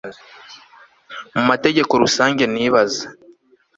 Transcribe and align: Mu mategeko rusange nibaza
Mu 1.35 1.41
mategeko 1.49 1.91
rusange 2.03 2.43
nibaza 2.53 3.03